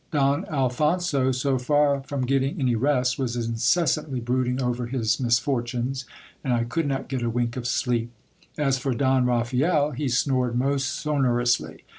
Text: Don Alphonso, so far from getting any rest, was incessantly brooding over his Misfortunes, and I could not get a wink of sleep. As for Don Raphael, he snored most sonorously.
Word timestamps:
Don 0.09 0.45
Alphonso, 0.45 1.31
so 1.31 1.59
far 1.59 2.01
from 2.01 2.25
getting 2.25 2.59
any 2.59 2.73
rest, 2.73 3.19
was 3.19 3.35
incessantly 3.35 4.19
brooding 4.19 4.59
over 4.59 4.87
his 4.87 5.19
Misfortunes, 5.19 6.05
and 6.43 6.53
I 6.53 6.63
could 6.63 6.87
not 6.87 7.07
get 7.07 7.21
a 7.21 7.29
wink 7.29 7.55
of 7.55 7.67
sleep. 7.67 8.09
As 8.57 8.79
for 8.79 8.95
Don 8.95 9.27
Raphael, 9.27 9.91
he 9.91 10.09
snored 10.09 10.55
most 10.55 10.87
sonorously. 10.89 11.83